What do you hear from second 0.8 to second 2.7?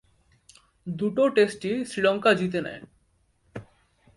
দুটো টেস্টই শ্রীলঙ্কা জিতে